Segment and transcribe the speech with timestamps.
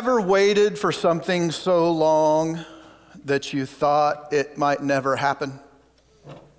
[0.00, 2.64] ever waited for something so long
[3.26, 5.60] that you thought it might never happen?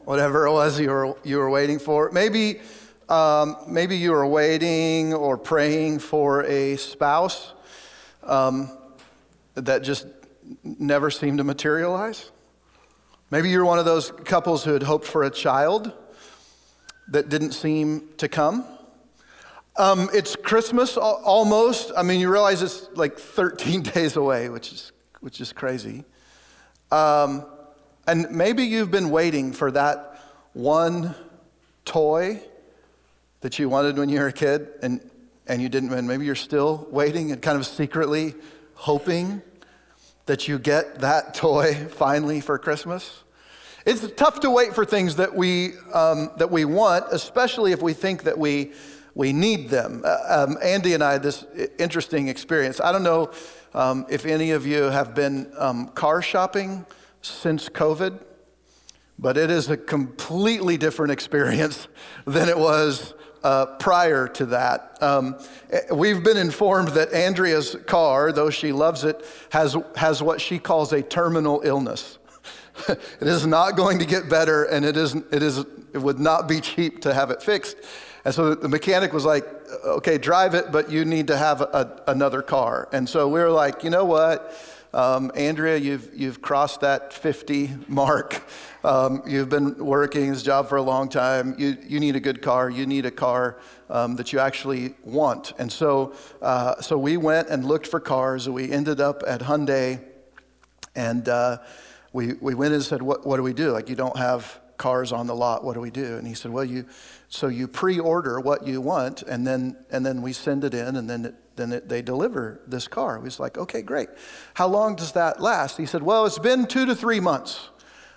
[0.01, 2.11] Whatever it was you were, you were waiting for.
[2.11, 2.61] Maybe,
[3.09, 7.53] um, maybe you were waiting or praying for a spouse
[8.21, 8.69] um,
[9.55, 10.05] that just
[10.63, 12.29] never seemed to materialize.
[13.31, 15.91] Maybe you're one of those couples who had hoped for a child
[17.07, 18.65] that didn't seem to come.
[19.77, 21.91] Um, it's Christmas almost.
[21.95, 24.91] I mean, you realize it's like 13 days away, which is,
[25.21, 26.03] which is crazy.
[26.91, 27.45] Um,
[28.05, 30.21] and maybe you've been waiting for that
[30.53, 31.15] one
[31.85, 32.41] toy
[33.39, 35.09] that you wanted when you were a kid and,
[35.47, 36.05] and you didn't win.
[36.05, 38.35] Maybe you're still waiting and kind of secretly
[38.73, 39.41] hoping
[40.25, 43.23] that you get that toy finally for Christmas.
[43.85, 47.93] It's tough to wait for things that we, um, that we want, especially if we
[47.93, 48.73] think that we
[49.15, 50.03] we need them.
[50.05, 51.45] Uh, um, Andy and I had this
[51.77, 52.79] interesting experience.
[52.79, 53.31] I don't know
[53.73, 56.85] um, if any of you have been um, car shopping
[57.21, 58.19] since COVID,
[59.19, 61.87] but it is a completely different experience
[62.25, 64.97] than it was uh, prior to that.
[65.01, 65.37] Um,
[65.71, 70.59] eh, we've been informed that Andrea's car, though she loves it, has, has what she
[70.59, 72.19] calls a terminal illness.
[72.87, 75.59] it is not going to get better, and it, is, it, is,
[75.93, 77.77] it would not be cheap to have it fixed.
[78.23, 79.45] And so the mechanic was like,
[79.83, 82.87] okay, drive it, but you need to have a, another car.
[82.93, 84.55] And so we were like, you know what?
[84.93, 88.43] Um, Andrea, you've, you've crossed that 50 mark.
[88.83, 91.55] Um, you've been working this job for a long time.
[91.57, 92.69] You, you need a good car.
[92.69, 95.53] You need a car um, that you actually want.
[95.57, 98.49] And so, uh, so we went and looked for cars.
[98.49, 100.03] We ended up at Hyundai,
[100.95, 101.59] and uh,
[102.11, 103.71] we, we went and said, what, what do we do?
[103.71, 105.63] Like, you don't have cars on the lot.
[105.63, 106.17] What do we do?
[106.17, 106.85] And he said, well, you,
[107.29, 111.07] so you pre-order what you want, and then and then we send it in, and
[111.07, 113.19] then it, then it, they deliver this car.
[113.19, 114.09] We was like, okay, great.
[114.55, 115.77] How long does that last?
[115.77, 117.69] He said, well, it's been two to three months.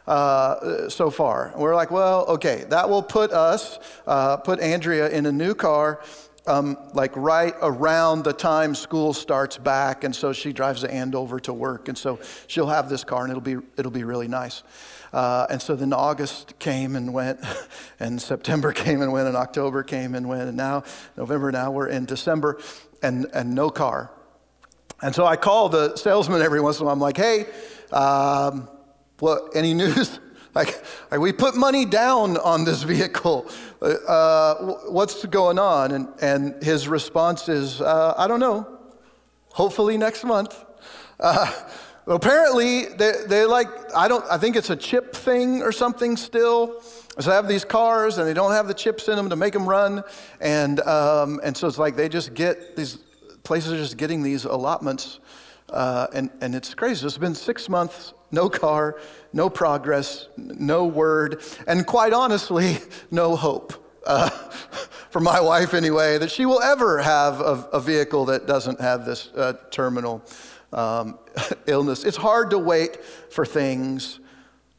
[0.06, 5.08] Uh, so far, and we're like, well, okay, that will put us, uh, put Andrea
[5.08, 6.02] in a new car,
[6.46, 11.40] um, like right around the time school starts back, and so she drives the Andover
[11.40, 14.62] to work, and so she'll have this car, and it'll be it'll be really nice.
[15.14, 17.38] Uh, and so then August came and went,
[18.00, 20.82] and September came and went, and October came and went, and now
[21.16, 22.58] November, now we're in December,
[23.00, 24.10] and, and no car.
[25.00, 26.94] And so I call the salesman every once in a while.
[26.94, 27.46] I'm like, hey,
[27.92, 28.68] um,
[29.20, 30.18] what, any news?
[30.52, 30.84] like,
[31.16, 33.48] we put money down on this vehicle.
[33.80, 34.54] Uh,
[34.88, 35.92] what's going on?
[35.92, 38.80] And, and his response is, uh, I don't know.
[39.50, 40.64] Hopefully next month.
[41.20, 41.52] Uh,
[42.06, 46.80] apparently, they, they like, I don't, I think it's a chip thing or something still.
[47.18, 49.52] So they have these cars and they don't have the chips in them to make
[49.52, 50.02] them run.
[50.40, 52.98] And, um, and so it's like they just get, these
[53.42, 55.20] places are just getting these allotments.
[55.70, 57.06] Uh, and, and it's crazy.
[57.06, 59.00] It's been six months, no car,
[59.32, 62.78] no progress, no word, and quite honestly,
[63.10, 63.80] no hope.
[64.06, 64.28] Uh,
[65.10, 69.06] for my wife, anyway, that she will ever have a, a vehicle that doesn't have
[69.06, 70.22] this uh, terminal
[70.74, 71.18] um,
[71.66, 72.04] illness.
[72.04, 74.20] It's hard to wait for things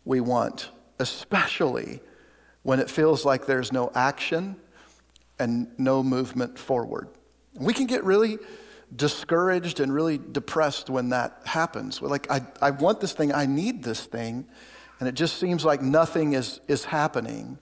[0.03, 0.69] we want,
[0.99, 2.01] especially
[2.63, 4.55] when it feels like there's no action
[5.39, 7.09] and no movement forward.
[7.59, 8.37] We can get really
[8.95, 12.01] discouraged and really depressed when that happens.
[12.01, 14.45] We're like, I, I want this thing, I need this thing,
[14.99, 17.59] and it just seems like nothing is, is happening.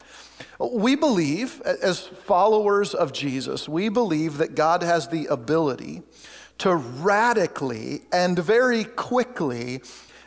[0.59, 6.03] We believe, as followers of Jesus, we believe that God has the ability
[6.59, 9.81] to radically and very quickly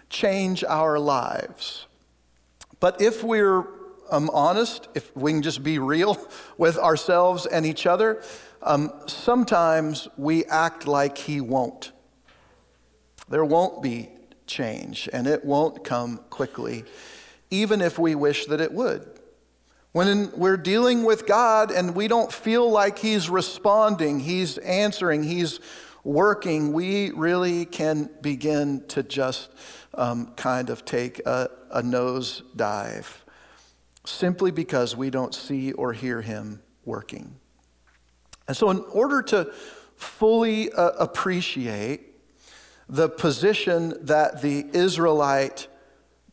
[0.08, 1.86] change our lives.
[2.80, 3.66] But if we're
[4.10, 6.18] um, honest, if we can just be real
[6.58, 8.22] with ourselves and each other,
[8.62, 11.92] um, sometimes we act like He won't.
[13.28, 14.10] There won't be
[14.46, 16.84] change, and it won't come quickly,
[17.50, 19.08] even if we wish that it would.
[19.92, 25.58] When we're dealing with God and we don't feel like He's responding, He's answering, He's
[26.06, 29.50] working, we really can begin to just
[29.94, 33.24] um, kind of take a, a nose dive
[34.04, 37.34] simply because we don't see or hear him working.
[38.46, 39.52] And so, in order to
[39.96, 42.02] fully uh, appreciate
[42.88, 45.66] the position that the Israelite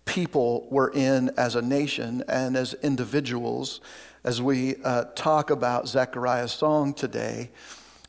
[0.05, 3.81] people were in as a nation and as individuals,
[4.23, 7.49] as we uh, talk about Zechariah's song today,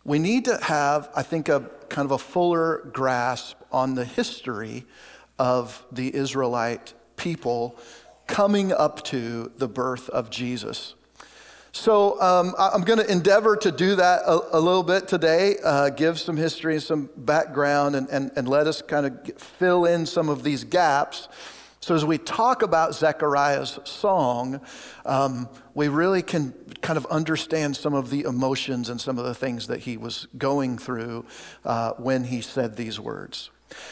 [0.05, 4.85] we need to have, I think, a kind of a fuller grasp on the history
[5.39, 7.79] of the Israelite people
[8.27, 10.95] coming up to the birth of Jesus.
[11.73, 15.91] So um, I'm going to endeavor to do that a, a little bit today, uh,
[15.91, 20.07] give some history and some background, and, and, and let us kind of fill in
[20.07, 21.29] some of these gaps.
[21.85, 24.63] So as we talk about Zechariah's song,
[25.05, 29.35] um, we really can kind of understand some of the emotions and some of the
[29.35, 31.27] things that he was going through
[31.63, 33.51] uh, when he said these words.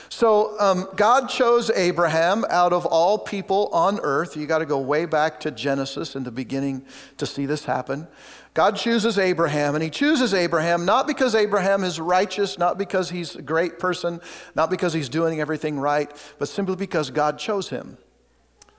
[0.08, 4.38] So, um, God chose Abraham out of all people on earth.
[4.38, 6.86] You got to go way back to Genesis in the beginning
[7.18, 8.08] to see this happen.
[8.54, 13.34] God chooses Abraham, and he chooses Abraham not because Abraham is righteous, not because he's
[13.34, 14.20] a great person,
[14.54, 17.96] not because he's doing everything right, but simply because God chose him.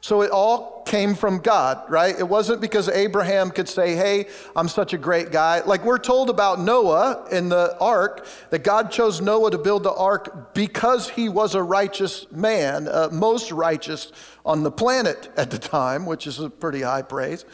[0.04, 2.14] So it all came from God, right?
[2.14, 5.62] It wasn't because Abraham could say, Hey, I'm such a great guy.
[5.62, 9.94] Like we're told about Noah in the ark, that God chose Noah to build the
[9.94, 14.12] ark because he was a righteous man, uh, most righteous
[14.46, 17.46] on the planet at the time, which is a pretty high praise.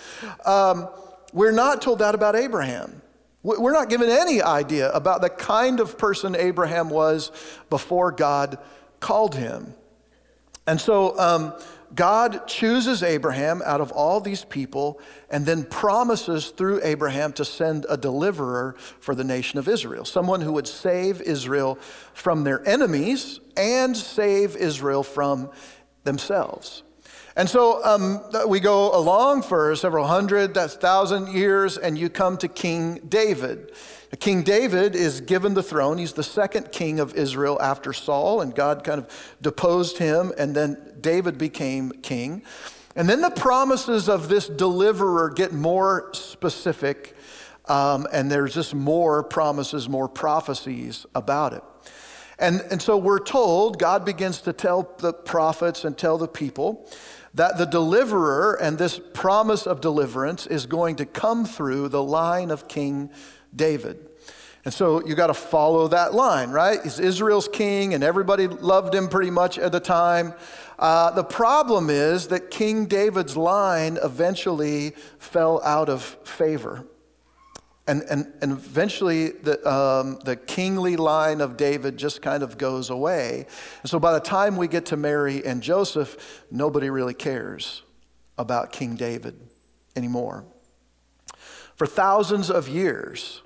[0.44, 0.90] Um,
[1.34, 3.02] we're not told that about Abraham.
[3.42, 7.32] We're not given any idea about the kind of person Abraham was
[7.70, 8.58] before God
[9.00, 9.74] called him.
[10.68, 11.54] And so, um,
[11.96, 15.00] God chooses Abraham out of all these people
[15.30, 20.42] and then promises through Abraham to send a deliverer for the nation of Israel, someone
[20.42, 21.80] who would save Israel
[22.14, 25.50] from their enemies and save Israel from
[26.04, 26.84] themselves.
[27.40, 32.36] And so um, we go along for several hundred, that's thousand years, and you come
[32.36, 33.72] to King David.
[34.20, 35.98] King David is given the throne.
[36.00, 40.54] He's the second king of Israel after Saul, and God kind of deposed him, and
[40.54, 42.44] then David became king.
[42.98, 47.16] And then the promises of this deliverer get more specific,
[47.70, 51.64] um, and there's just more promises, more prophecies about it.
[52.38, 56.90] And, and so we're told, God begins to tell the prophets and tell the people
[57.34, 62.52] that the deliverer and this promise of deliverance is going to come through the line
[62.52, 63.10] of King
[63.56, 64.10] David.
[64.66, 66.80] And so you got to follow that line, right?
[66.84, 70.34] He's Israel's king, and everybody loved him pretty much at the time.
[70.78, 76.86] Uh, the problem is that King David's line eventually fell out of favor.
[77.90, 82.92] And, and, and eventually, the, um, the kingly line of David just kind of goes
[82.92, 83.48] away.
[83.82, 87.82] And so, by the time we get to Mary and Joseph, nobody really cares
[88.38, 89.40] about King David
[89.96, 90.46] anymore.
[91.74, 93.42] For thousands of years,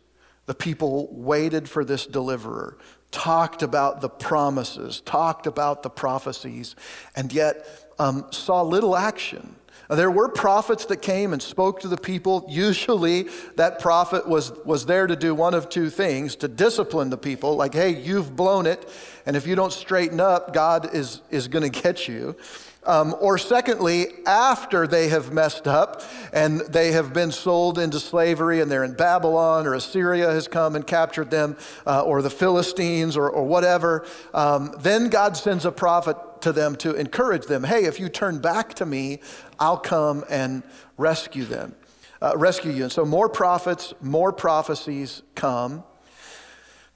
[0.45, 2.78] the people waited for this deliverer,
[3.12, 6.75] talked about the promises, talked about the prophecies,
[7.16, 7.66] and yet
[7.98, 9.56] um, saw little action.
[9.95, 12.45] There were prophets that came and spoke to the people.
[12.50, 17.18] Usually, that prophet was, was there to do one of two things to discipline the
[17.18, 18.90] people, like, hey, you've blown it,
[19.25, 22.36] and if you don't straighten up, God is, is going to get you.
[22.85, 26.01] Um, or secondly, after they have messed up
[26.33, 30.75] and they have been sold into slavery and they're in Babylon or Assyria has come
[30.75, 31.56] and captured them
[31.88, 36.75] uh, or the Philistines or, or whatever, um, then God sends a prophet to them
[36.77, 37.63] to encourage them.
[37.63, 39.21] Hey, if you turn back to me,
[39.59, 40.63] I'll come and
[40.97, 41.75] rescue them,
[42.21, 42.83] uh, rescue you.
[42.83, 45.83] And so more prophets, more prophecies come.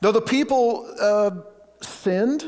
[0.01, 1.31] Though the people uh,
[1.81, 2.43] sinned,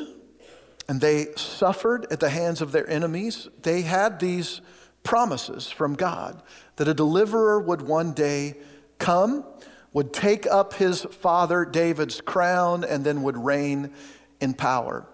[0.90, 4.60] and they suffered at the hands of their enemies, they had these
[5.04, 6.42] promises from God
[6.78, 8.56] that a deliverer would one day
[8.98, 9.46] come,
[9.94, 13.92] would take up his father David's crown, and then would reign
[14.42, 15.06] in power.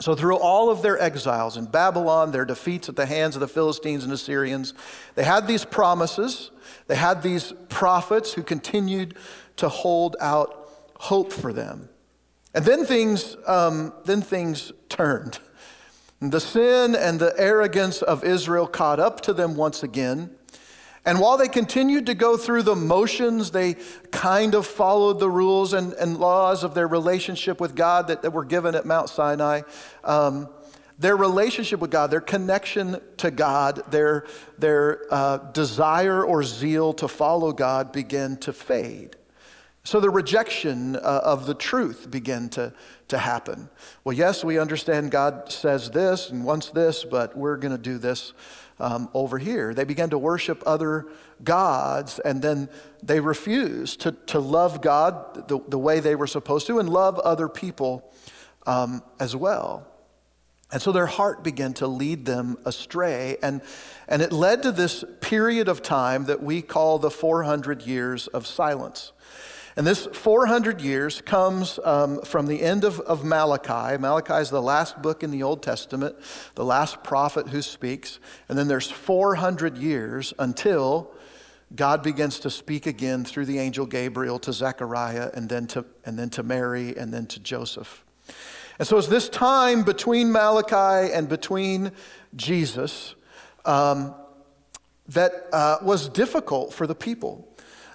[0.00, 3.48] So, through all of their exiles in Babylon, their defeats at the hands of the
[3.48, 4.72] Philistines and Assyrians,
[5.14, 6.50] they had these promises.
[6.86, 9.14] They had these prophets who continued
[9.56, 11.90] to hold out hope for them.
[12.54, 15.38] And then things, um, then things turned.
[16.20, 20.36] The sin and the arrogance of Israel caught up to them once again.
[21.04, 23.74] And while they continued to go through the motions, they
[24.12, 28.30] kind of followed the rules and, and laws of their relationship with God that, that
[28.32, 29.62] were given at Mount Sinai.
[30.04, 30.48] Um,
[30.98, 34.26] their relationship with God, their connection to God, their,
[34.58, 39.16] their uh, desire or zeal to follow God began to fade.
[39.84, 42.72] So the rejection uh, of the truth began to,
[43.08, 43.68] to happen.
[44.04, 47.98] Well, yes, we understand God says this and wants this, but we're going to do
[47.98, 48.32] this
[48.78, 49.74] um, over here.
[49.74, 51.06] They began to worship other
[51.42, 52.68] gods, and then
[53.02, 57.18] they refused to, to love God the, the way they were supposed to and love
[57.18, 58.08] other people
[58.66, 59.88] um, as well.
[60.70, 63.36] And so their heart began to lead them astray.
[63.42, 63.60] And,
[64.08, 68.46] and it led to this period of time that we call the 400 years of
[68.46, 69.12] silence.
[69.76, 73.96] And this 400 years comes um, from the end of, of Malachi.
[73.96, 76.14] Malachi is the last book in the Old Testament,
[76.54, 78.20] the last prophet who speaks.
[78.48, 81.10] And then there's 400 years until
[81.74, 86.18] God begins to speak again through the angel Gabriel to Zechariah and then to, and
[86.18, 88.04] then to Mary and then to Joseph.
[88.78, 91.92] And so it's this time between Malachi and between
[92.36, 93.14] Jesus
[93.64, 94.14] um,
[95.08, 97.51] that uh, was difficult for the people.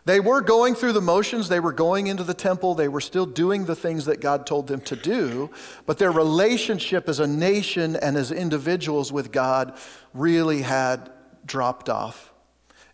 [0.07, 3.25] They were going through the motions, they were going into the temple, they were still
[3.25, 5.49] doing the things that God told them to do,
[5.85, 9.77] but their relationship as a nation and as individuals with God
[10.13, 11.11] really had
[11.45, 12.31] dropped off.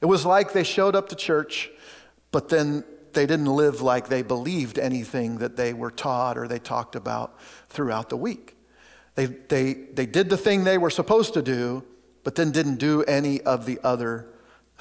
[0.01, 1.69] It was like they showed up to church,
[2.31, 6.57] but then they didn't live like they believed anything that they were taught or they
[6.57, 7.39] talked about
[7.69, 8.57] throughout the week.
[9.13, 11.83] They, they, they did the thing they were supposed to do,
[12.23, 14.32] but then didn't do any of the other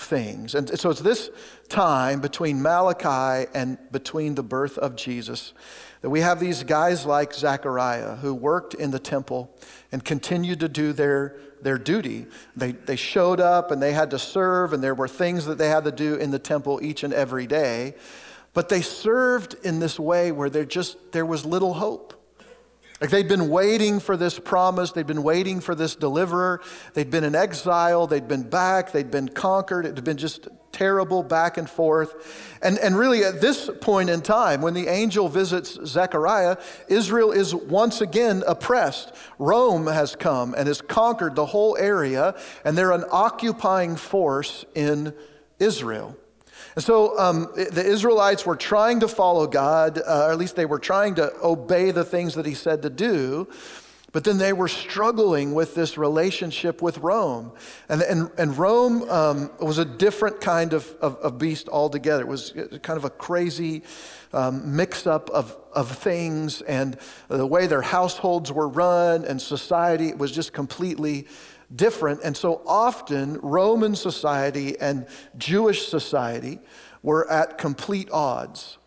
[0.02, 0.54] things.
[0.54, 1.30] And so it's this
[1.68, 5.52] time between Malachi and between the birth of Jesus
[6.02, 9.56] that we have these guys like Zechariah who worked in the temple
[9.92, 12.26] and continued to do their, their duty.
[12.56, 15.68] They, they showed up and they had to serve, and there were things that they
[15.68, 17.94] had to do in the temple each and every day.
[18.52, 22.22] But they served in this way where there just there was little hope.
[23.02, 26.61] Like they'd been waiting for this promise, they'd been waiting for this deliverer.
[26.94, 29.87] They'd been in exile, they'd been back, they'd been conquered.
[29.87, 32.56] It had been just terrible back and forth.
[32.62, 37.52] And, and really, at this point in time, when the angel visits Zechariah, Israel is
[37.52, 39.12] once again oppressed.
[39.37, 45.12] Rome has come and has conquered the whole area, and they're an occupying force in
[45.59, 46.16] Israel.
[46.75, 50.67] And so um, the Israelites were trying to follow God, uh, or at least they
[50.67, 53.49] were trying to obey the things that He said to do.
[54.12, 57.52] But then they were struggling with this relationship with Rome.
[57.88, 62.23] And, and, and Rome um, was a different kind of, of, of, beast altogether.
[62.23, 62.52] It was
[62.83, 63.83] kind of a crazy
[64.35, 66.99] um, mix up of, of things, and
[67.29, 71.26] the way their households were run and society was just completely
[71.75, 72.21] different.
[72.23, 76.61] And so often, Roman society and Jewish society
[77.02, 78.79] were at complete odds.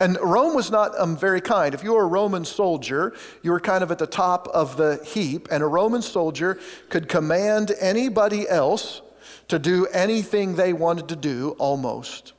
[0.00, 1.74] And Rome was not um, very kind.
[1.74, 5.00] If you were a Roman soldier, you were kind of at the top of the
[5.04, 6.58] heap, and a Roman soldier
[6.88, 9.00] could command anybody else
[9.46, 12.32] to do anything they wanted to do almost.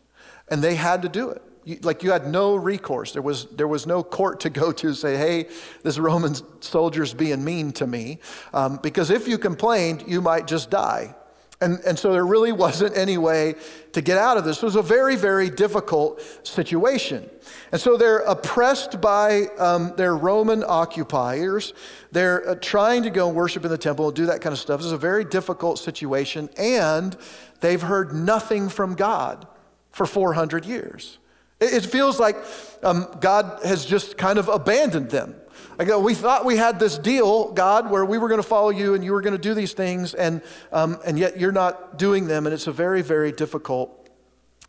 [0.49, 1.41] And they had to do it
[1.81, 3.13] like you had no recourse.
[3.13, 5.47] There was, there was no court to go to say, hey,
[5.83, 8.19] this Roman soldier's being mean to me.
[8.53, 11.15] Um, because if you complained, you might just die.
[11.63, 13.55] And, and so there really wasn't any way
[13.93, 14.57] to get out of this.
[14.57, 17.29] It was a very, very difficult situation.
[17.71, 21.73] And so they're oppressed by um, their Roman occupiers.
[22.11, 24.79] They're uh, trying to go worship in the temple and do that kind of stuff.
[24.79, 26.49] This is a very difficult situation.
[26.57, 27.15] And
[27.61, 29.47] they've heard nothing from God
[29.91, 31.17] for 400 years.
[31.63, 32.37] It feels like
[32.83, 35.35] um, God has just kind of abandoned them.
[35.77, 38.69] Like, uh, we thought we had this deal, God, where we were going to follow
[38.69, 40.41] you and you were going to do these things, and,
[40.71, 44.09] um, and yet you're not doing them, and it's a very, very difficult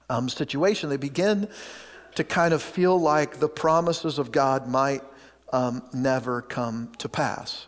[0.08, 0.88] um, situation.
[0.88, 1.48] They begin
[2.14, 5.02] to kind of feel like the promises of God might
[5.52, 7.66] um, never come to pass.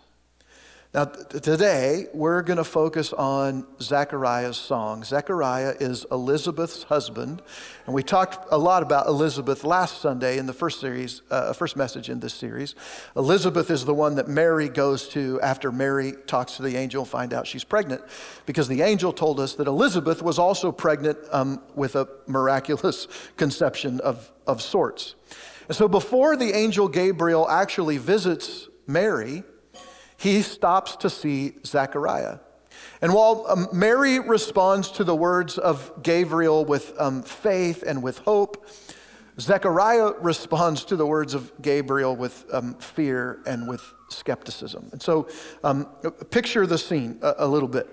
[0.96, 5.04] Now, t- today, we're going to focus on Zechariah's song.
[5.04, 7.42] Zechariah is Elizabeth's husband,
[7.84, 11.76] and we talked a lot about Elizabeth last Sunday in the first series, uh, first
[11.76, 12.74] message in this series.
[13.14, 17.10] Elizabeth is the one that Mary goes to after Mary talks to the angel and
[17.10, 18.00] find out she's pregnant,
[18.46, 24.00] because the angel told us that Elizabeth was also pregnant um, with a miraculous conception
[24.00, 25.14] of, of sorts.
[25.68, 29.44] And so before the angel Gabriel actually visits Mary,
[30.16, 32.38] he stops to see Zechariah.
[33.00, 38.18] And while um, Mary responds to the words of Gabriel with um, faith and with
[38.18, 38.68] hope,
[39.38, 44.88] Zechariah responds to the words of Gabriel with um, fear and with skepticism.
[44.92, 45.28] And so,
[45.62, 45.86] um,
[46.30, 47.88] picture the scene a, a little bit.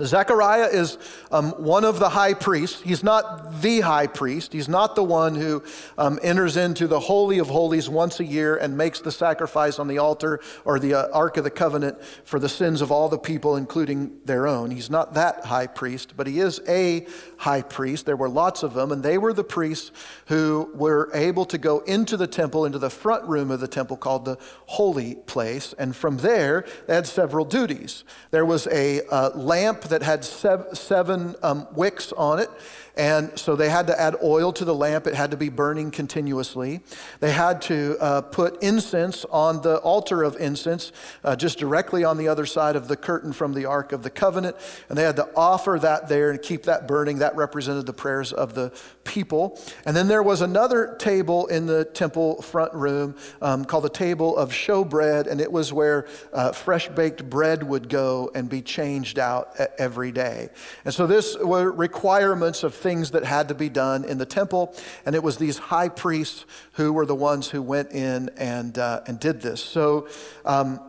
[0.00, 0.96] Zechariah is
[1.32, 2.80] um, one of the high priests.
[2.82, 4.52] He's not the high priest.
[4.52, 5.64] He's not the one who
[5.96, 9.88] um, enters into the Holy of Holies once a year and makes the sacrifice on
[9.88, 13.18] the altar or the uh, Ark of the Covenant for the sins of all the
[13.18, 14.70] people, including their own.
[14.70, 17.04] He's not that high priest, but he is a
[17.38, 18.04] high priest.
[18.04, 19.92] There were lots of them, and they were the priests
[20.26, 23.96] who were able to go into the temple, into the front room of the temple
[23.96, 25.72] called the Holy Place.
[25.78, 28.04] And from there, they had several duties.
[28.30, 32.50] There was a uh, lamp that had seven um, wicks on it.
[32.98, 35.06] And so they had to add oil to the lamp.
[35.06, 36.80] It had to be burning continuously.
[37.20, 40.90] They had to uh, put incense on the altar of incense,
[41.22, 44.10] uh, just directly on the other side of the curtain from the Ark of the
[44.10, 44.56] Covenant.
[44.88, 47.18] And they had to offer that there and keep that burning.
[47.18, 48.72] That represented the prayers of the
[49.04, 49.60] people.
[49.86, 54.36] And then there was another table in the temple front room um, called the table
[54.36, 55.28] of showbread.
[55.28, 60.10] And it was where uh, fresh baked bread would go and be changed out every
[60.10, 60.48] day.
[60.84, 64.74] And so this were requirements of things that had to be done in the temple,
[65.04, 69.00] and it was these high priests who were the ones who went in and, uh,
[69.06, 69.60] and did this.
[69.60, 70.08] So
[70.44, 70.80] um,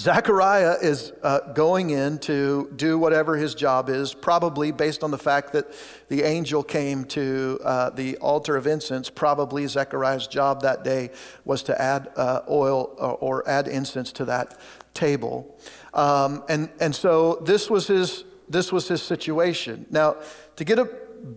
[0.00, 5.18] Zechariah is uh, going in to do whatever his job is, probably based on the
[5.18, 5.66] fact that
[6.08, 9.10] the angel came to uh, the altar of incense.
[9.10, 11.10] Probably Zechariah's job that day
[11.44, 14.58] was to add uh, oil or, or, add incense to that
[14.94, 15.58] table.
[15.92, 19.84] Um, and, and so this was, his, this was his situation.
[19.90, 20.16] Now,
[20.60, 20.90] to get a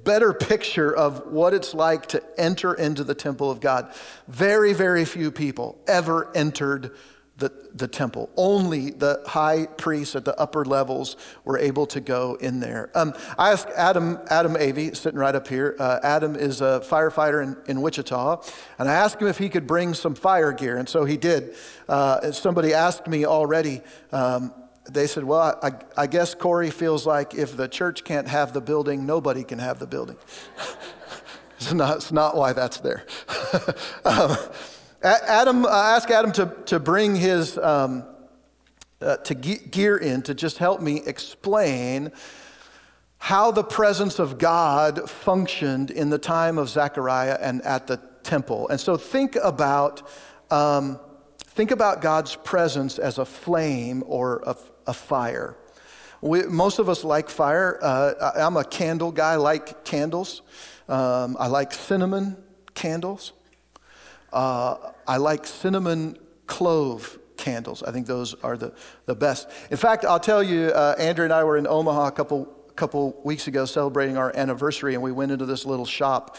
[0.04, 3.94] better picture of what it's like to enter into the temple of God,
[4.28, 6.92] very, very few people ever entered
[7.38, 8.30] the, the temple.
[8.36, 11.16] Only the high priests at the upper levels
[11.46, 12.92] were able to go in there.
[12.96, 15.78] Um, I asked Adam, Adam Avey, sitting right up here.
[15.80, 18.42] Uh, Adam is a firefighter in, in Wichita,
[18.78, 21.56] and I asked him if he could bring some fire gear, and so he did.
[21.88, 23.80] Uh, somebody asked me already.
[24.12, 24.54] Um,
[24.90, 28.62] they said, Well, I, I, guess Corey feels like if the church can't have the
[28.62, 30.18] building, nobody can have the building.
[31.58, 33.06] it's, not, it's not why that's there.
[34.06, 34.36] um,
[35.02, 38.06] Adam, I Adam to, to bring his um,
[39.02, 42.12] uh, to gear in to just help me explain
[43.18, 48.68] how the presence of God functioned in the time of Zechariah and at the temple.
[48.70, 50.08] And so think about
[50.52, 51.00] um,
[51.54, 54.56] think about God's presence as a flame or a,
[54.88, 55.56] a fire.
[56.22, 57.78] We, most of us like fire.
[57.82, 59.34] Uh, I'm a candle guy.
[59.34, 60.42] I like candles.
[60.88, 62.38] Um, I like cinnamon
[62.74, 63.34] candles.
[64.32, 66.18] Uh, I like cinnamon
[66.48, 67.84] clove candles.
[67.84, 68.74] I think those are the,
[69.06, 69.50] the best.
[69.70, 72.46] In fact, I'll tell you, uh, Andrea and I were in Omaha a couple,
[72.76, 76.38] couple weeks ago celebrating our anniversary, and we went into this little shop,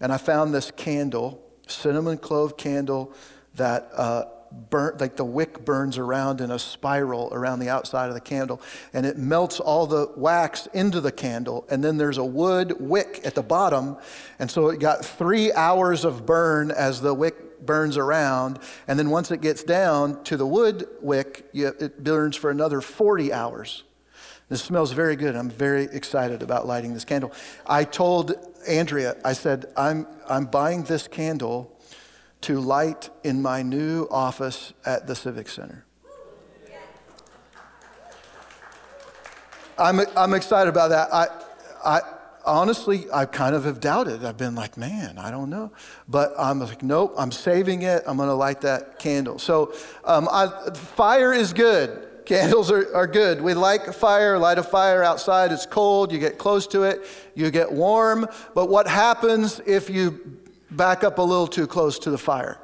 [0.00, 3.12] and I found this candle, cinnamon clove candle,
[3.54, 4.24] that uh,
[4.70, 8.60] burnt, like the wick burns around in a spiral around the outside of the candle,
[8.92, 13.20] and it melts all the wax into the candle, and then there's a wood wick
[13.24, 13.96] at the bottom,
[14.38, 19.10] and so it got three hours of burn as the wick burns around, and then
[19.10, 23.84] once it gets down to the wood wick, it burns for another 40 hours.
[24.48, 25.34] This smells very good.
[25.34, 27.32] I'm very excited about lighting this candle.
[27.66, 28.34] I told
[28.68, 31.75] Andrea, I said, I'm, I'm buying this candle
[32.42, 35.84] to light in my new office at the Civic Center.
[39.78, 41.12] I'm, I'm excited about that.
[41.12, 41.26] I,
[41.84, 42.00] I,
[42.46, 44.24] honestly, I kind of have doubted.
[44.24, 45.72] I've been like, man, I don't know.
[46.08, 48.02] But I'm like, nope, I'm saving it.
[48.06, 49.38] I'm going to light that candle.
[49.38, 52.08] So um, I, fire is good.
[52.24, 53.40] Candles are, are good.
[53.40, 55.52] We like fire, light a fire outside.
[55.52, 56.10] It's cold.
[56.10, 58.26] You get close to it, you get warm.
[58.54, 60.38] But what happens if you
[60.70, 62.58] back up a little too close to the fire,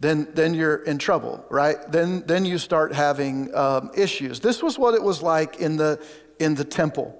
[0.00, 1.76] then, then you're in trouble, right?
[1.90, 4.40] Then, then you start having um, issues.
[4.40, 6.04] This was what it was like in the,
[6.40, 7.18] in the temple.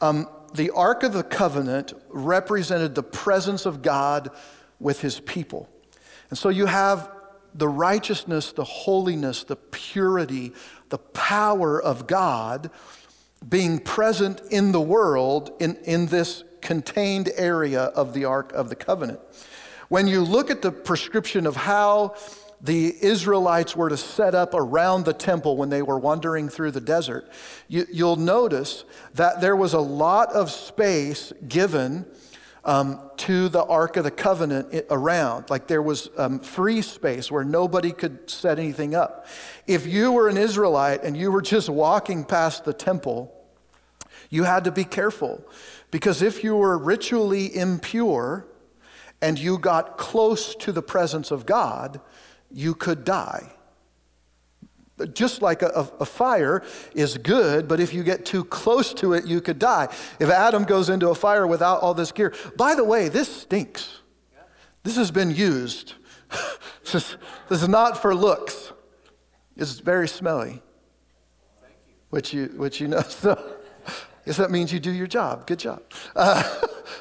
[0.00, 4.30] Um, the Ark of the Covenant represented the presence of God
[4.78, 5.68] with his people.
[6.30, 7.10] And so you have
[7.54, 10.52] the righteousness, the holiness, the purity,
[10.88, 12.70] the power of God
[13.48, 18.76] being present in the world in, in this contained area of the Ark of the
[18.76, 19.20] Covenant.
[19.88, 22.14] When you look at the prescription of how
[22.62, 26.80] the Israelites were to set up around the temple when they were wandering through the
[26.80, 27.28] desert,
[27.68, 32.06] you, will notice that there was a lot of space given
[32.64, 35.50] um, to the Ark of the Covenant around.
[35.50, 39.26] Like there was um, free space where nobody could set anything up.
[39.66, 43.34] If you were an Israelite and you were just walking past the temple,
[44.30, 45.44] you had to be careful
[45.92, 48.46] because if you were ritually impure
[49.20, 52.00] and you got close to the presence of God,
[52.50, 53.52] you could die.
[55.12, 56.62] Just like a, a, fire
[56.94, 59.88] is good, but if you get too close to it, you could die.
[60.18, 64.00] If Adam goes into a fire without all this gear, by the way, this stinks.
[64.84, 65.94] This has been used.
[66.84, 67.16] this, is,
[67.48, 68.72] this is not for looks.
[69.56, 70.62] It's very smelly.
[72.10, 73.02] Which you, which you know.
[73.08, 73.56] So.
[74.24, 75.46] Yes, that means you do your job.
[75.46, 75.82] Good job.
[76.14, 76.42] Uh,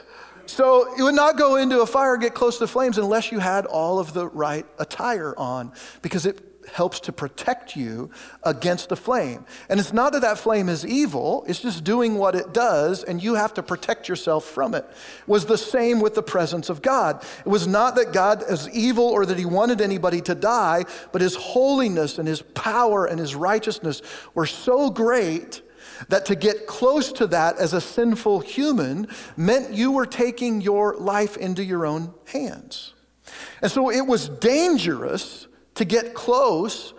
[0.46, 3.40] so you would not go into a fire, get close to the flames, unless you
[3.40, 8.10] had all of the right attire on, because it helps to protect you
[8.44, 9.46] against the flame.
[9.70, 13.22] And it's not that that flame is evil, it's just doing what it does, and
[13.22, 14.86] you have to protect yourself from it.
[14.86, 17.24] it was the same with the presence of God.
[17.46, 21.22] It was not that God is evil or that he wanted anybody to die, but
[21.22, 24.02] his holiness and his power and his righteousness
[24.34, 25.62] were so great
[26.10, 30.96] that to get close to that as a sinful human meant you were taking your
[30.98, 32.94] life into your own hands.
[33.62, 36.94] And so it was dangerous to get close,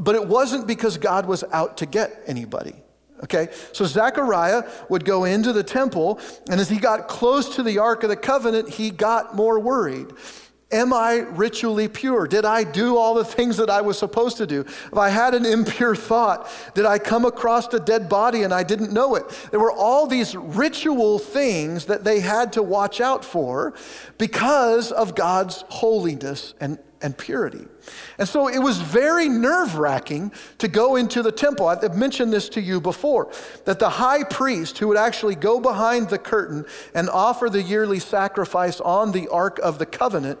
[0.00, 2.74] but it wasn't because God was out to get anybody.
[3.22, 6.18] Okay, so Zechariah would go into the temple,
[6.50, 10.06] and as he got close to the Ark of the Covenant, he got more worried.
[10.72, 12.28] Am I ritually pure?
[12.28, 14.60] Did I do all the things that I was supposed to do?
[14.60, 18.62] If I had an impure thought, did I come across a dead body and I
[18.62, 19.28] didn't know it?
[19.50, 23.74] There were all these ritual things that they had to watch out for
[24.18, 27.66] because of God's holiness and and purity.
[28.18, 31.66] And so it was very nerve wracking to go into the temple.
[31.66, 33.32] I've mentioned this to you before
[33.64, 36.64] that the high priest who would actually go behind the curtain
[36.94, 40.38] and offer the yearly sacrifice on the Ark of the Covenant,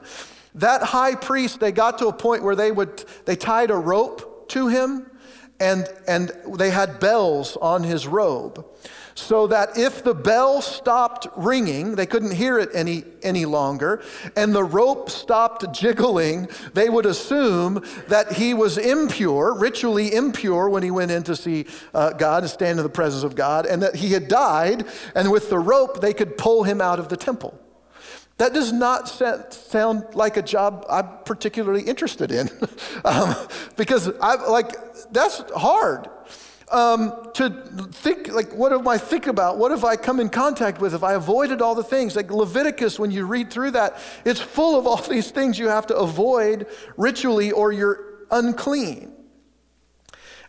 [0.54, 4.48] that high priest, they got to a point where they would, they tied a rope
[4.50, 5.09] to him
[5.60, 8.64] and, and they had bells on his robe
[9.14, 14.02] so that if the bell stopped ringing, they couldn't hear it any, any longer,
[14.36, 20.82] and the rope stopped jiggling, they would assume that he was impure, ritually impure when
[20.82, 23.82] he went in to see uh, God and stand in the presence of God, and
[23.82, 27.16] that he had died, and with the rope they could pull him out of the
[27.16, 27.58] temple.
[28.40, 29.06] That does not
[29.52, 32.48] sound like a job I'm particularly interested in,
[33.04, 33.36] um,
[33.76, 34.72] because I like
[35.12, 36.08] that's hard
[36.72, 37.50] um, to
[37.92, 39.58] think, like, what am I think about?
[39.58, 40.94] What have I come in contact with?
[40.94, 44.78] If I avoided all the things, like Leviticus, when you read through that, it's full
[44.78, 49.12] of all these things you have to avoid ritually or you're unclean.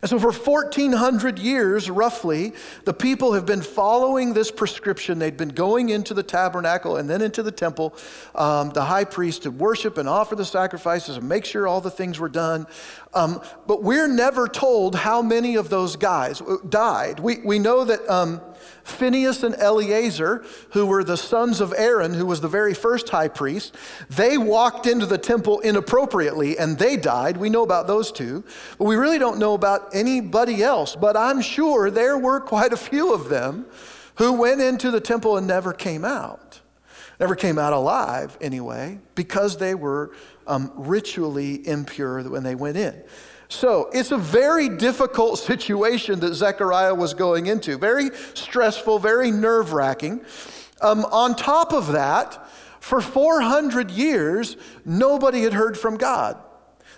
[0.02, 5.20] And so, for 1,400 years, roughly, the people have been following this prescription.
[5.20, 7.94] They'd been going into the tabernacle and then into the temple,
[8.34, 11.90] um, the high priest, to worship and offer the sacrifices and make sure all the
[11.90, 12.66] things were done.
[13.14, 17.20] Um, but we're never told how many of those guys died.
[17.20, 18.08] We, we know that.
[18.10, 18.40] Um,
[18.84, 23.28] Phineas and Eleazar, who were the sons of Aaron, who was the very first high
[23.28, 23.74] priest,
[24.10, 27.36] they walked into the temple inappropriately and they died.
[27.36, 28.44] We know about those two,
[28.78, 30.96] but we really don't know about anybody else.
[30.96, 33.66] But I'm sure there were quite a few of them
[34.16, 36.60] who went into the temple and never came out.
[37.20, 40.12] Never came out alive, anyway, because they were
[40.46, 43.00] um, ritually impure when they went in.
[43.52, 49.74] So it's a very difficult situation that Zechariah was going into, very stressful, very nerve
[49.74, 50.24] wracking.
[50.80, 52.48] Um, on top of that,
[52.80, 56.38] for 400 years, nobody had heard from God.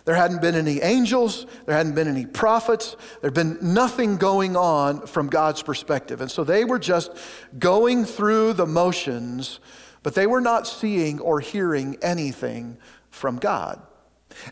[0.04, 5.06] There hadn't been any angels, there hadn't been any prophets, there'd been nothing going on
[5.06, 6.20] from God's perspective.
[6.20, 7.10] And so they were just
[7.58, 9.58] going through the motions,
[10.04, 12.78] but they were not seeing or hearing anything
[13.10, 13.82] from God.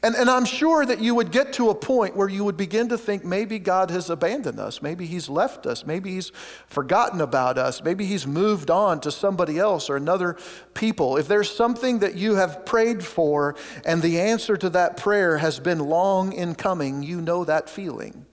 [0.03, 2.89] And, and I'm sure that you would get to a point where you would begin
[2.89, 4.83] to think maybe God has abandoned us.
[4.83, 5.85] Maybe He's left us.
[5.87, 6.31] Maybe He's
[6.67, 7.83] forgotten about us.
[7.83, 10.37] Maybe He's moved on to somebody else or another
[10.75, 11.17] people.
[11.17, 15.61] If there's something that you have prayed for and the answer to that prayer has
[15.61, 18.27] been long in coming, you know that feeling.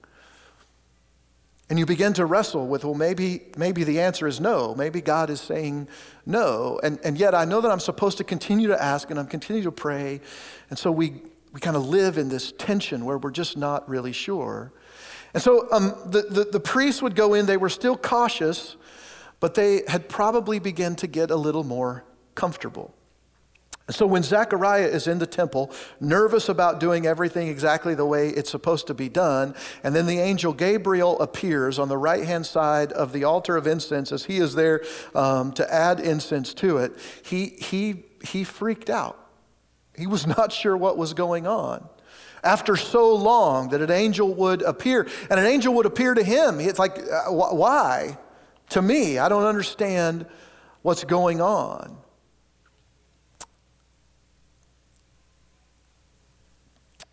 [1.69, 4.73] And you begin to wrestle with, well, maybe, maybe the answer is no.
[4.73, 5.87] Maybe God is saying
[6.25, 6.79] no.
[6.81, 9.61] And, and yet I know that I'm supposed to continue to ask and I'm continue
[9.63, 10.19] to pray.
[10.71, 14.11] And so we, we kind of live in this tension where we're just not really
[14.11, 14.71] sure.
[15.33, 18.75] And so um, the, the, the priests would go in, they were still cautious,
[19.39, 22.03] but they had probably begun to get a little more
[22.35, 22.93] comfortable.
[23.87, 28.29] And so when Zechariah is in the temple, nervous about doing everything exactly the way
[28.29, 32.45] it's supposed to be done, and then the angel Gabriel appears on the right hand
[32.45, 34.83] side of the altar of incense as he is there
[35.15, 36.91] um, to add incense to it,
[37.23, 39.28] he, he, he freaked out.
[39.99, 41.87] He was not sure what was going on.
[42.41, 46.61] After so long that an angel would appear, and an angel would appear to him.
[46.61, 48.17] It's like, uh, why?
[48.69, 50.25] To me, I don't understand
[50.83, 51.97] what's going on.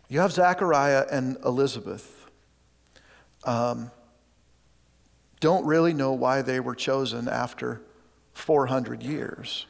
[0.07, 2.29] You have Zechariah and Elizabeth.
[3.43, 3.91] Um,
[5.41, 7.81] don't really know why they were chosen after
[8.31, 9.65] 400 years.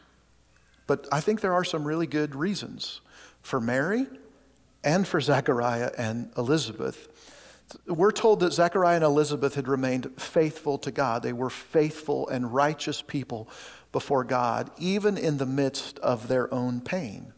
[0.85, 3.01] But I think there are some really good reasons
[3.47, 4.05] for Mary
[4.83, 7.07] and for Zechariah and Elizabeth.
[7.87, 11.23] We're told that Zechariah and Elizabeth had remained faithful to God.
[11.23, 13.49] They were faithful and righteous people
[13.93, 17.31] before God, even in the midst of their own pain.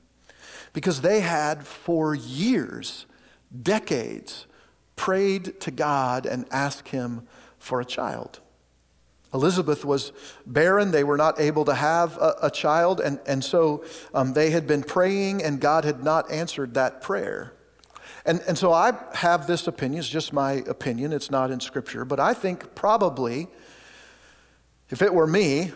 [0.73, 3.05] Because they had, for years,
[3.61, 4.47] decades,
[4.95, 7.27] prayed to God and asked Him
[7.59, 8.39] for a child.
[9.33, 10.11] Elizabeth was
[10.45, 10.91] barren.
[10.91, 12.99] They were not able to have a, a child.
[12.99, 17.53] And, and so um, they had been praying, and God had not answered that prayer.
[18.25, 19.99] And, and so I have this opinion.
[19.99, 21.13] It's just my opinion.
[21.13, 22.05] It's not in Scripture.
[22.05, 23.47] But I think probably,
[24.89, 25.71] if it were me,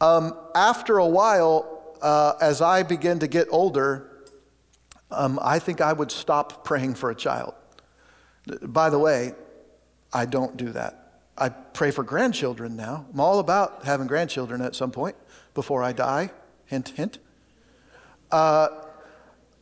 [0.00, 4.06] um, after a while, uh, as I begin to get older,
[5.10, 7.54] um, I think I would stop praying for a child.
[8.62, 9.32] By the way,
[10.12, 10.99] I don't do that.
[11.40, 13.06] I pray for grandchildren now.
[13.12, 15.16] I'm all about having grandchildren at some point
[15.54, 16.30] before I die.
[16.66, 17.18] Hint, hint.
[18.30, 18.68] Uh,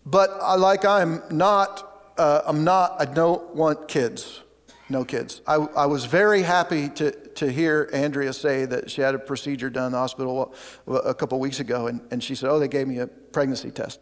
[0.04, 4.42] but I, like I'm not, uh, I'm not, I don't want kids.
[4.90, 5.40] No kids.
[5.46, 9.70] I, I was very happy to, to hear Andrea say that she had a procedure
[9.70, 10.54] done in the hospital
[10.86, 14.00] a couple weeks ago, and, and she said, Oh, they gave me a pregnancy test.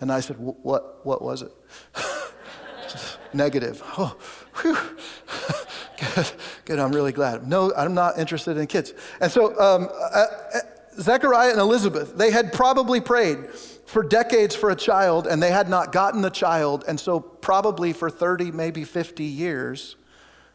[0.00, 1.52] And I said, What, what was it?
[3.32, 3.82] Negative.
[3.98, 4.16] Oh.
[5.98, 6.30] good,
[6.64, 7.46] good, I'm really glad.
[7.46, 8.92] No, I'm not interested in kids.
[9.20, 10.58] And so, um, uh, uh,
[11.00, 13.50] Zechariah and Elizabeth, they had probably prayed
[13.86, 16.84] for decades for a child and they had not gotten the child.
[16.86, 19.96] And so, probably for 30, maybe 50 years,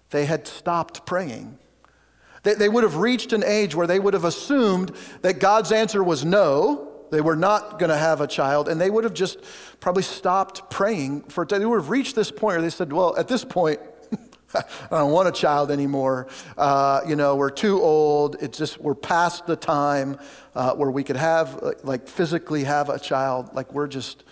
[0.09, 1.57] they had stopped praying.
[2.43, 6.03] They, they would have reached an age where they would have assumed that God's answer
[6.03, 6.87] was no.
[7.11, 9.39] They were not going to have a child, and they would have just
[9.79, 11.43] probably stopped praying for.
[11.43, 13.79] They would have reached this point where they said, "Well, at this point,
[14.53, 16.27] I don't want a child anymore.
[16.57, 18.37] Uh, you know, we're too old.
[18.41, 20.17] It's just, we're past the time
[20.55, 23.53] uh, where we could have, like, physically have a child.
[23.53, 24.23] Like, we're just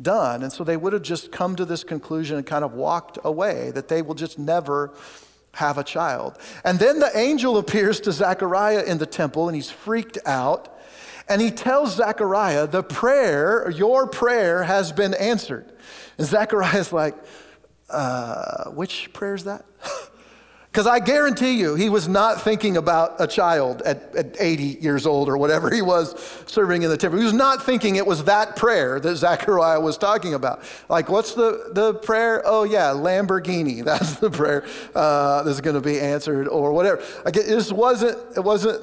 [0.00, 0.42] done.
[0.42, 3.70] And so they would have just come to this conclusion and kind of walked away
[3.72, 4.92] that they will just never
[5.54, 6.38] have a child.
[6.64, 10.70] And then the angel appears to Zechariah in the temple and he's freaked out.
[11.28, 15.72] And he tells Zechariah, The prayer, your prayer has been answered.
[16.18, 17.16] And Zechariah's like,
[17.90, 19.64] uh, which prayer is that?
[20.74, 25.06] Because I guarantee you, he was not thinking about a child at, at 80 years
[25.06, 27.20] old or whatever he was serving in the temple.
[27.20, 30.64] He was not thinking it was that prayer that Zechariah was talking about.
[30.88, 32.42] Like, what's the, the prayer?
[32.44, 33.84] Oh, yeah, Lamborghini.
[33.94, 34.66] That's the prayer
[34.96, 37.04] uh, that's going to be answered or whatever.
[37.24, 38.82] Like, it just wasn't, it wasn't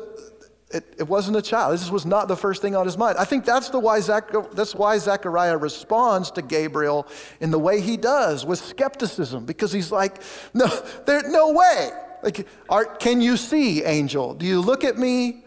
[0.73, 1.73] it, it, wasn't a child.
[1.73, 3.17] This was not the first thing on his mind.
[3.17, 7.07] I think that's, the why Zach, that's why Zechariah responds to Gabriel
[7.39, 10.21] in the way he does with skepticism, because he's like,
[10.53, 10.67] no,
[11.05, 11.89] there's no way.
[12.23, 14.33] Like, are, can you see, angel?
[14.33, 15.43] Do you look at me?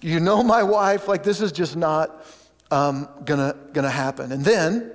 [0.00, 1.08] Do You know my wife?
[1.08, 2.24] Like, this is just not
[2.70, 4.32] um, gonna, gonna happen.
[4.32, 4.92] And then,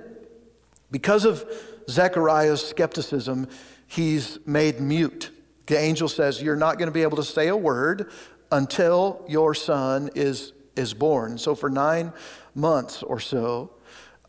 [0.90, 1.44] because of
[1.90, 3.48] Zechariah's skepticism,
[3.86, 5.30] he's made mute.
[5.66, 8.10] The angel says, You're not going to be able to say a word
[8.54, 11.36] until your son is, is born.
[11.38, 12.12] So for nine
[12.54, 13.72] months or so,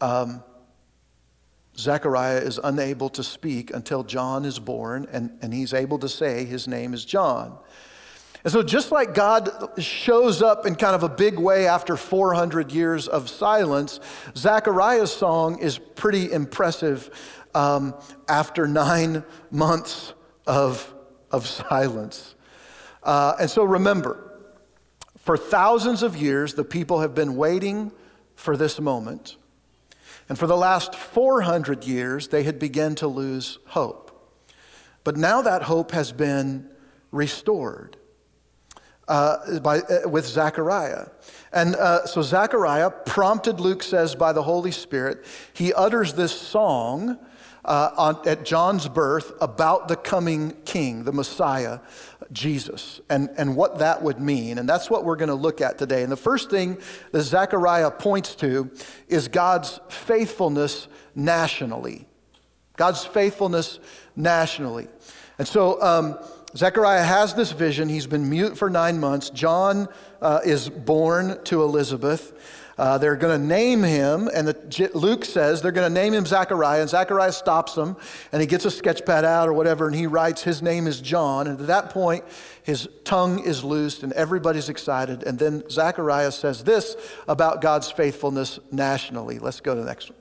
[0.01, 0.43] um,
[1.77, 6.43] Zechariah is unable to speak until John is born, and, and he's able to say
[6.43, 7.55] his name is John.
[8.43, 12.71] And so, just like God shows up in kind of a big way after 400
[12.71, 13.99] years of silence,
[14.37, 17.09] Zechariah's song is pretty impressive
[17.53, 17.95] um,
[18.27, 20.13] after nine months
[20.47, 20.93] of,
[21.31, 22.34] of silence.
[23.05, 24.21] Uh, and so remember,
[25.19, 27.91] for thousands of years, the people have been waiting
[28.35, 29.37] for this moment.
[30.27, 34.11] And for the last 400 years, they had begun to lose hope.
[35.03, 36.67] But now that hope has been
[37.11, 37.95] restored
[39.07, 41.07] uh, by, uh, with Zechariah.
[41.53, 47.19] And uh, so Zechariah, prompted, Luke says, by the Holy Spirit, he utters this song
[47.63, 51.79] uh, on, at John's birth about the coming king, the Messiah,
[52.31, 54.57] Jesus, and, and what that would mean.
[54.57, 56.03] And that's what we're going to look at today.
[56.03, 56.77] And the first thing
[57.11, 58.71] that Zechariah points to
[59.07, 62.07] is God's faithfulness nationally.
[62.77, 63.79] God's faithfulness
[64.15, 64.87] nationally.
[65.37, 66.17] And so, um,
[66.55, 67.89] Zechariah has this vision.
[67.89, 69.29] He's been mute for nine months.
[69.29, 69.89] John
[70.21, 72.64] uh, is born to Elizabeth.
[72.77, 76.25] Uh, they're going to name him, and the, Luke says they're going to name him
[76.25, 77.95] Zechariah, and Zechariah stops him,
[78.33, 80.99] and he gets a sketch pad out or whatever, and he writes, His name is
[80.99, 81.47] John.
[81.47, 82.25] And at that point,
[82.63, 85.23] his tongue is loosed, and everybody's excited.
[85.23, 86.97] And then Zechariah says this
[87.29, 89.39] about God's faithfulness nationally.
[89.39, 90.19] Let's go to the next one.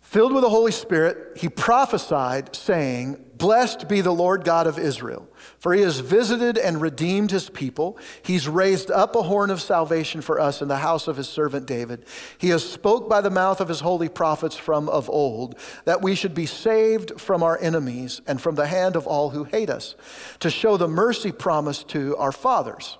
[0.00, 5.28] Filled with the Holy Spirit, he prophesied, saying, Blessed be the Lord God of Israel,
[5.58, 7.98] for he has visited and redeemed his people.
[8.22, 11.66] He's raised up a horn of salvation for us in the house of his servant
[11.66, 12.04] David.
[12.38, 16.14] He has spoke by the mouth of his holy prophets from of old, that we
[16.14, 19.96] should be saved from our enemies and from the hand of all who hate us,
[20.38, 22.96] to show the mercy promised to our fathers.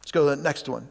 [0.00, 0.90] Let's go to the next one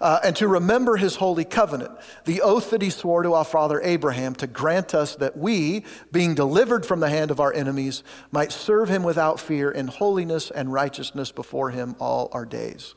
[0.00, 1.92] uh, and to remember his holy covenant,
[2.24, 6.34] the oath that he swore to our father Abraham to grant us that we, being
[6.34, 10.72] delivered from the hand of our enemies, might serve him without fear in holiness and
[10.72, 12.94] righteousness before him all our days.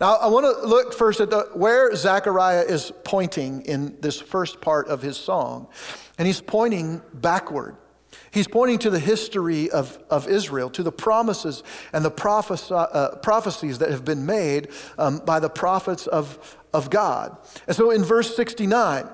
[0.00, 4.60] Now, I want to look first at the, where Zechariah is pointing in this first
[4.60, 5.68] part of his song.
[6.18, 7.76] And he's pointing backward.
[8.30, 11.62] He's pointing to the history of, of Israel, to the promises
[11.92, 16.90] and the prophes- uh, prophecies that have been made um, by the prophets of, of
[16.90, 17.36] God.
[17.66, 19.08] And so in verse 69,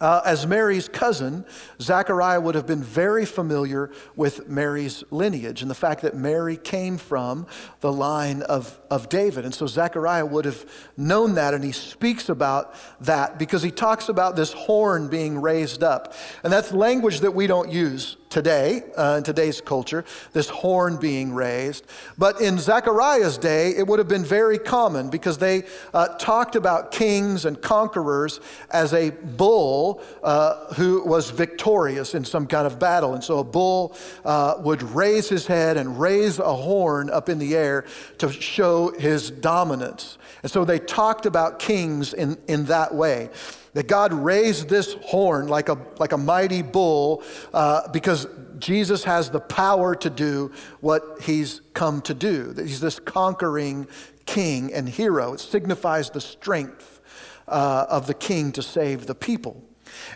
[0.00, 1.44] uh, as Mary's cousin,
[1.80, 6.98] Zechariah would have been very familiar with Mary's lineage and the fact that Mary came
[6.98, 7.46] from
[7.80, 9.44] the line of, of David.
[9.44, 10.64] And so Zechariah would have
[10.96, 15.82] known that, and he speaks about that because he talks about this horn being raised
[15.82, 16.14] up.
[16.42, 21.32] And that's language that we don't use today, uh, in today's culture, this horn being
[21.32, 21.86] raised.
[22.18, 26.90] But in Zechariah's day, it would have been very common because they uh, talked about
[26.90, 33.14] kings and conquerors as a bull uh, who was victorious in some kind of battle.
[33.14, 37.38] And so a bull uh, would raise his head and raise a horn up in
[37.38, 37.86] the air
[38.18, 40.18] to show his dominance.
[40.42, 43.30] And so they talked about kings in, in that way
[43.74, 48.26] that God raised this horn like a, like a mighty bull uh, because
[48.58, 52.52] Jesus has the power to do what he's come to do.
[52.54, 53.86] That he's this conquering
[54.24, 55.34] king and hero.
[55.34, 57.00] It signifies the strength
[57.48, 59.62] uh, of the king to save the people.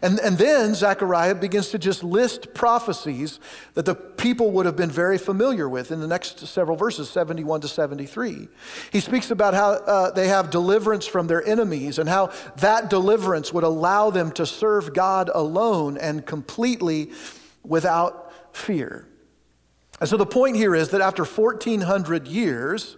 [0.02, 3.40] And, and then Zechariah begins to just list prophecies
[3.74, 7.60] that the people would have been very familiar with in the next several verses, 71
[7.62, 8.48] to 73.
[8.92, 13.52] He speaks about how uh, they have deliverance from their enemies and how that deliverance
[13.52, 17.10] would allow them to serve God alone and completely
[17.62, 19.06] without fear.
[20.00, 22.96] And so the point here is that after 1,400 years,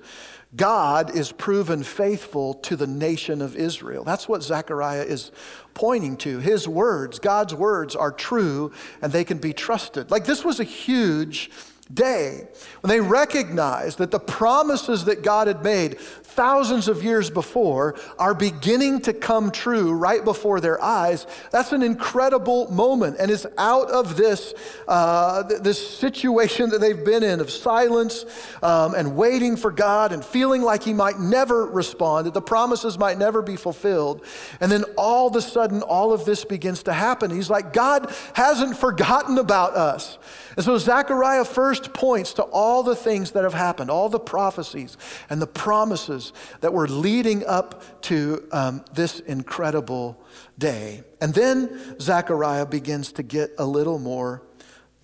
[0.55, 4.05] God is proven faithful to the nation of Israel.
[4.05, 5.33] That's what Zechariah is
[5.73, 6.41] pointing to.
[6.41, 10.11] His words, God's words, are true and they can be trusted.
[10.11, 11.51] Like this was a huge
[11.95, 12.47] day
[12.81, 15.99] when they recognized that the promises that God had made
[16.33, 21.27] thousands of years before are beginning to come true right before their eyes.
[21.51, 24.55] That's an incredible moment and is out of this,
[24.89, 28.25] uh, this situation that they've been in of silence
[28.63, 32.99] um, and waiting for God and feeling like He might never respond, that the promises
[32.99, 34.25] might never be fulfilled.
[34.61, 37.31] And then all of a sudden, all of this begins to happen.
[37.31, 40.19] He's like, God hasn't forgotten about us.
[40.57, 44.97] And so Zechariah first points to all the things that have happened, all the prophecies
[45.31, 50.21] and the promises that were leading up to um, this incredible
[50.59, 51.03] day.
[51.21, 54.43] And then Zechariah begins to get a little more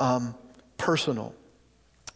[0.00, 0.34] um,
[0.76, 1.34] personal.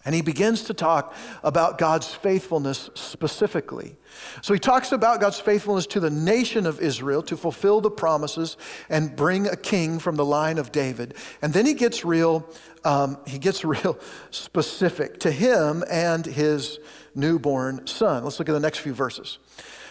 [0.05, 1.15] And he begins to talk
[1.45, 3.97] about God's faithfulness specifically.
[4.41, 8.57] So he talks about God's faithfulness to the nation of Israel to fulfill the promises
[8.89, 11.15] and bring a king from the line of David.
[11.41, 12.49] And then he gets real,
[12.85, 13.99] um, he gets real
[14.31, 16.79] specific to him and his
[17.15, 18.25] newborn son.
[18.25, 19.39] Let's look at the next few verses.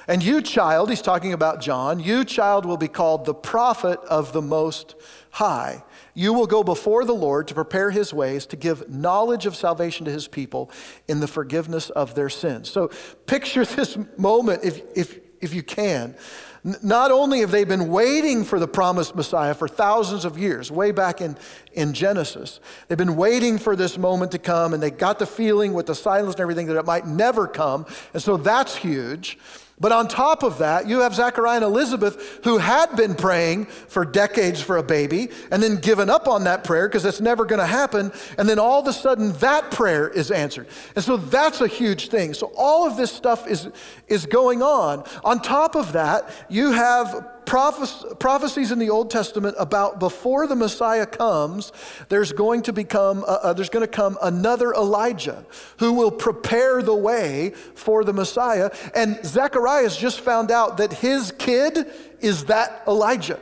[0.08, 4.34] And you, child, he's talking about John, you, child, will be called the prophet of
[4.34, 4.96] the Most
[5.30, 5.84] High.
[6.14, 10.06] You will go before the Lord to prepare his ways, to give knowledge of salvation
[10.06, 10.72] to his people
[11.08, 12.70] in the forgiveness of their sins.
[12.70, 12.90] So
[13.28, 16.16] picture this moment, if, if, if you can.
[16.64, 20.92] Not only have they been waiting for the promised Messiah for thousands of years, way
[20.92, 21.36] back in,
[21.74, 25.74] in Genesis, they've been waiting for this moment to come, and they got the feeling
[25.74, 27.88] with the silence and everything that it might never come.
[28.14, 29.40] And so that's huge.
[29.82, 34.06] But on top of that, you have Zechariah and Elizabeth who had been praying for
[34.06, 37.60] decades for a baby and then given up on that prayer because it's never going
[37.60, 38.12] to happen.
[38.38, 40.68] And then all of a sudden, that prayer is answered.
[40.96, 42.36] And so that's a huge thing.
[42.36, 43.70] So all of this stuff is,
[44.08, 45.04] is going on.
[45.24, 51.06] On top of that, you have prophecies in the Old Testament about before the Messiah
[51.06, 51.74] comes,
[52.08, 55.46] there's going to become, uh, uh, there's going to come another Elijah
[55.80, 58.72] who will prepare the way for the Messiah.
[58.96, 61.88] And Zechariah has just found out that his kid
[62.22, 63.40] is that Elijah.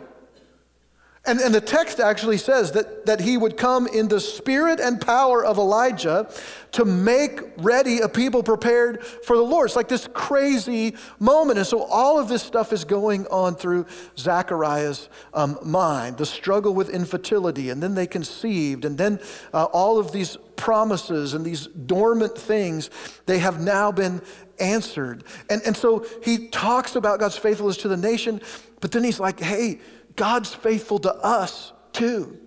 [1.25, 5.01] And, and the text actually says that, that he would come in the spirit and
[5.01, 6.32] power of Elijah
[6.71, 9.67] to make ready a people prepared for the Lord.
[9.67, 11.58] It's like this crazy moment.
[11.58, 13.86] And so all of this stuff is going on through
[14.17, 19.19] Zechariah's um, mind the struggle with infertility, and then they conceived, and then
[19.53, 22.89] uh, all of these promises and these dormant things,
[23.25, 24.21] they have now been
[24.60, 25.23] answered.
[25.49, 28.41] And, and so he talks about God's faithfulness to the nation,
[28.79, 29.79] but then he's like, hey,
[30.19, 32.38] God's faithful to us too.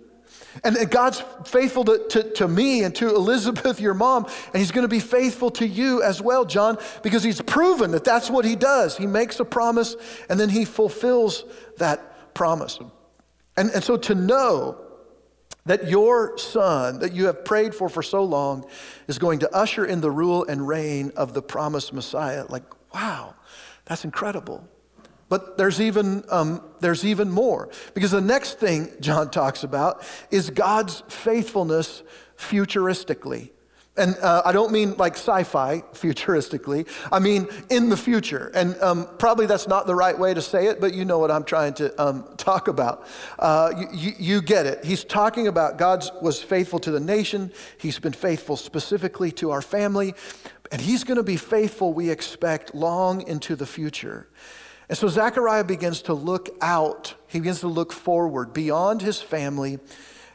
[0.63, 4.83] And, God's faithful to, to, to, me and to Elizabeth, your mom, and He's going
[4.83, 8.55] to be faithful to you as well, John, because He's proven that that's what He
[8.55, 8.95] does.
[8.95, 9.95] He makes a promise
[10.29, 11.45] and then He fulfills
[11.79, 12.77] that promise.
[13.57, 14.77] And, and so to know
[15.65, 18.67] that your son, that you have prayed for for so long,
[19.07, 23.33] is going to usher in the rule and reign of the promised Messiah, like, wow,
[23.85, 24.69] that's incredible.
[25.33, 27.69] But there's even, um, there's even more.
[27.95, 32.03] Because the next thing John talks about is God's faithfulness
[32.37, 33.49] futuristically.
[33.97, 36.87] And uh, I don't mean like sci fi, futuristically.
[37.11, 38.51] I mean in the future.
[38.53, 41.31] And um, probably that's not the right way to say it, but you know what
[41.31, 43.07] I'm trying to um, talk about.
[43.39, 44.85] Uh, you, you, get it.
[44.85, 49.63] He's talking about God was faithful to the nation, He's been faithful specifically to our
[49.63, 50.13] family,
[50.71, 54.27] and He's going to be faithful, we expect, long into the future.
[54.93, 59.79] And so Zechariah begins to look out, he begins to look forward beyond his family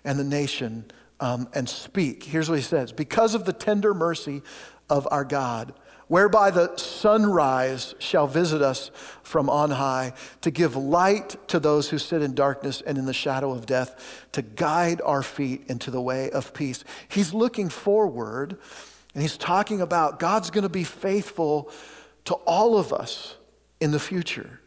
[0.02, 0.90] and the nation
[1.20, 2.24] um, and speak.
[2.24, 4.42] Here's what he says Because of the tender mercy
[4.90, 5.74] of our God,
[6.08, 8.90] whereby the sunrise shall visit us
[9.22, 13.14] from on high, to give light to those who sit in darkness and in the
[13.14, 16.82] shadow of death, to guide our feet into the way of peace.
[17.06, 18.58] He's looking forward
[19.14, 21.70] and he's talking about God's going to be faithful
[22.24, 23.37] to all of us
[23.80, 24.60] in the future.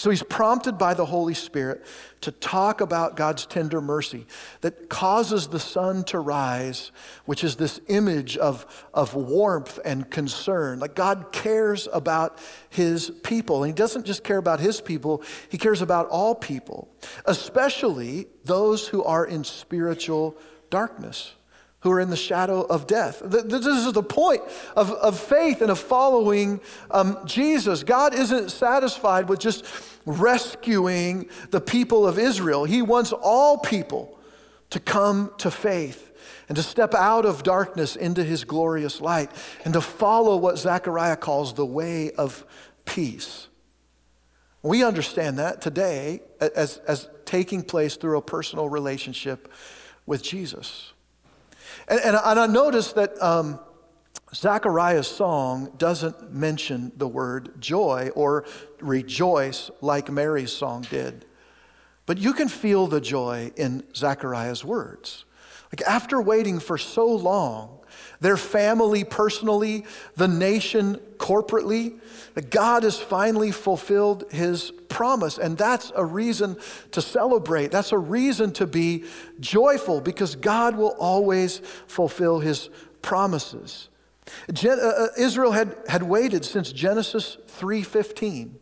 [0.00, 1.84] So he's prompted by the Holy Spirit
[2.22, 4.26] to talk about God's tender mercy
[4.62, 6.90] that causes the sun to rise,
[7.26, 8.64] which is this image of,
[8.94, 10.78] of warmth and concern.
[10.78, 12.38] Like God cares about
[12.70, 13.62] his people.
[13.62, 16.88] And he doesn't just care about his people, he cares about all people,
[17.26, 20.34] especially those who are in spiritual
[20.70, 21.34] darkness
[21.80, 23.22] who are in the shadow of death.
[23.24, 24.42] This is the point
[24.76, 26.60] of, of faith and of following
[26.90, 27.84] um, Jesus.
[27.84, 29.64] God isn't satisfied with just
[30.04, 34.18] rescuing the people of Israel, He wants all people
[34.70, 36.12] to come to faith
[36.48, 39.30] and to step out of darkness into His glorious light
[39.64, 42.44] and to follow what Zechariah calls the way of
[42.84, 43.48] peace.
[44.62, 49.50] We understand that today as, as taking place through a personal relationship
[50.06, 50.92] with Jesus.
[51.88, 53.60] And, and, and I noticed that um,
[54.34, 58.44] Zechariah's song doesn't mention the word joy or
[58.80, 61.24] rejoice like Mary's song did.
[62.06, 65.24] But you can feel the joy in Zechariah's words.
[65.72, 67.78] Like after waiting for so long,
[68.20, 69.84] their family personally,
[70.16, 71.98] the nation corporately,
[72.34, 75.38] that God has finally fulfilled his promise.
[75.38, 76.56] And that's a reason
[76.90, 77.70] to celebrate.
[77.70, 79.04] That's a reason to be
[79.40, 82.68] joyful because God will always fulfill his
[83.00, 83.88] promises.
[84.52, 88.60] Gen- uh, uh Israel had, had waited since Genesis 3:15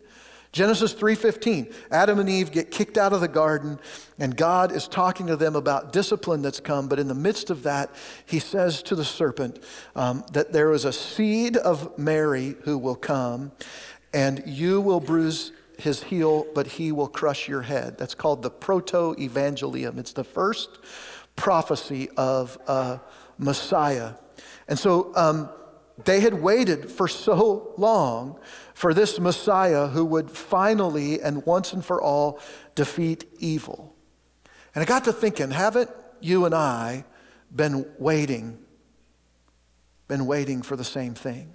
[0.51, 3.79] Genesis 3:15, Adam and Eve get kicked out of the garden
[4.19, 7.63] and God is talking to them about discipline that's come, but in the midst of
[7.65, 7.91] that,
[8.25, 9.63] he says to the serpent
[9.95, 13.53] um, that there is a seed of Mary who will come
[14.15, 17.97] and you will bruise his heel, but he will crush your head.
[17.99, 19.99] That's called the proto-evangelium.
[19.99, 20.69] It's the first
[21.37, 23.01] prophecy of a
[23.39, 24.15] Messiah.
[24.67, 25.49] And so um,
[26.05, 28.39] they had waited for so long
[28.75, 32.41] for this Messiah who would finally and once and for all
[32.75, 33.95] defeat evil.
[34.75, 37.05] And I got to thinking, haven't you and I
[37.55, 38.59] been waiting,
[40.09, 41.55] been waiting for the same thing?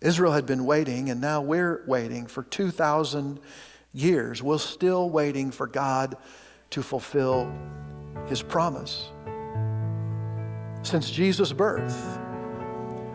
[0.00, 3.40] Israel had been waiting, and now we're waiting for 2,000
[3.92, 4.42] years.
[4.42, 6.16] We're still waiting for God
[6.70, 7.52] to fulfill
[8.26, 9.10] his promise.
[10.82, 12.18] Since Jesus' birth,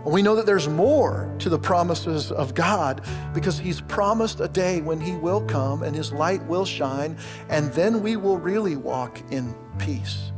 [0.05, 3.01] we know that there's more to the promises of God
[3.33, 7.17] because He's promised a day when He will come and His light will shine,
[7.49, 10.31] and then we will really walk in peace.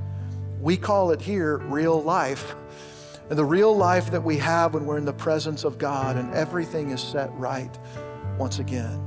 [0.62, 2.56] We call it here real life.
[3.30, 6.34] And the real life that we have when we're in the presence of God and
[6.34, 7.78] everything is set right
[8.38, 9.04] once again.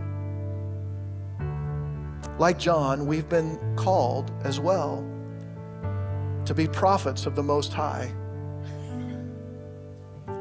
[2.38, 5.06] Like John, we've been called as well
[6.44, 8.12] to be prophets of the Most High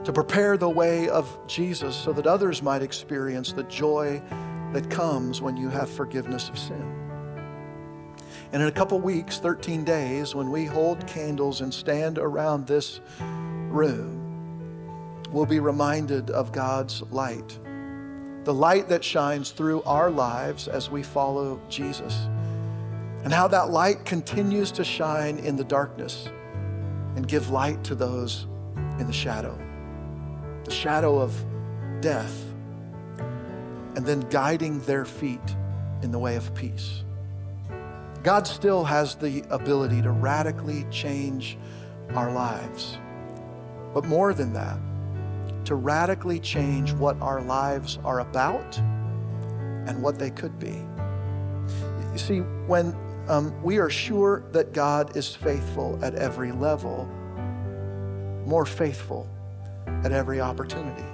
[0.04, 4.22] to prepare the way of Jesus so that others might experience the joy
[4.74, 6.96] that comes when you have forgiveness of sin.
[8.52, 13.02] And in a couple weeks, 13 days, when we hold candles and stand around this
[13.70, 17.58] room, we'll be reminded of God's light.
[18.44, 22.28] The light that shines through our lives as we follow Jesus.
[23.24, 26.30] And how that light continues to shine in the darkness
[27.16, 28.48] and give light to those
[28.98, 29.60] in the shadow
[30.66, 31.34] the shadow of
[32.02, 32.46] death,
[33.96, 35.40] and then guiding their feet
[36.04, 37.04] in the way of peace.
[38.24, 41.58] God still has the ability to radically change
[42.14, 42.98] our lives.
[43.94, 44.80] But more than that,
[45.66, 50.84] to radically change what our lives are about and what they could be.
[52.12, 52.96] You see, when
[53.28, 57.06] um, we are sure that God is faithful at every level,
[58.46, 59.30] more faithful
[60.04, 61.06] at every opportunity.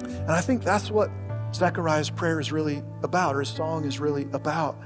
[0.00, 1.10] And I think that's what
[1.54, 4.76] Zechariah's prayer is really about, or his song is really about.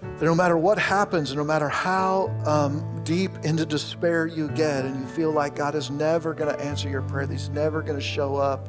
[0.00, 5.00] That no matter what happens, no matter how um, deep into despair you get, and
[5.00, 7.98] you feel like God is never going to answer your prayer, that He's never going
[7.98, 8.68] to show up,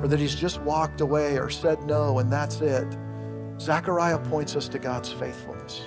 [0.00, 2.86] or that He's just walked away or said no, and that's it.
[3.60, 5.82] Zechariah points us to God's faithfulness.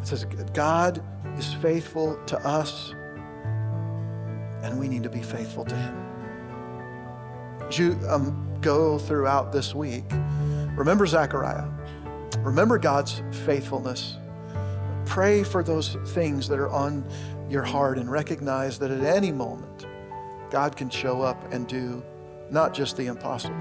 [0.00, 1.02] It says, God
[1.36, 2.92] is faithful to us,
[4.62, 6.04] and we need to be faithful to Him.
[8.08, 10.04] Um, go throughout this week,
[10.76, 11.68] remember Zechariah.
[12.48, 14.16] Remember God's faithfulness.
[15.04, 17.04] Pray for those things that are on
[17.50, 19.86] your heart and recognize that at any moment,
[20.50, 22.02] God can show up and do
[22.50, 23.54] not just the impossible,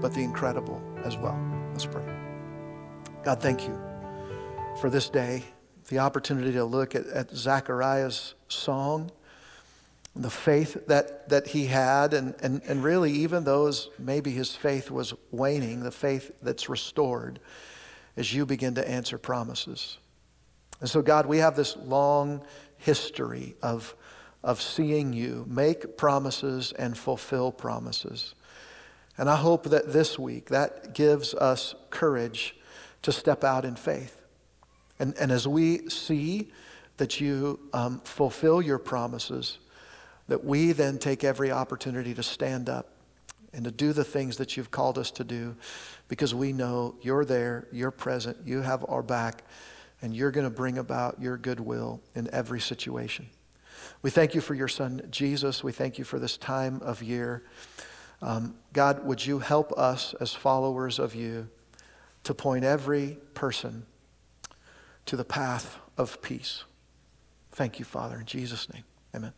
[0.00, 1.36] but the incredible as well.
[1.72, 2.04] Let's pray.
[3.24, 3.76] God, thank you
[4.80, 5.42] for this day,
[5.88, 9.10] the opportunity to look at, at Zechariah's song,
[10.14, 14.92] the faith that, that he had, and, and, and really, even those maybe his faith
[14.92, 17.40] was waning, the faith that's restored
[18.16, 19.98] as you begin to answer promises.
[20.80, 22.42] And so, God, we have this long
[22.78, 23.94] history of,
[24.42, 28.34] of seeing you make promises and fulfill promises.
[29.18, 32.54] And I hope that this week that gives us courage
[33.02, 34.22] to step out in faith.
[34.98, 36.50] And, and as we see
[36.96, 39.58] that you um, fulfill your promises,
[40.28, 42.88] that we then take every opportunity to stand up
[43.52, 45.56] and to do the things that you've called us to do
[46.08, 49.44] because we know you're there, you're present, you have our back,
[50.02, 53.28] and you're going to bring about your goodwill in every situation.
[54.02, 55.64] We thank you for your son, Jesus.
[55.64, 57.44] We thank you for this time of year.
[58.22, 61.48] Um, God, would you help us as followers of you
[62.24, 63.86] to point every person
[65.06, 66.64] to the path of peace?
[67.52, 68.84] Thank you, Father, in Jesus' name.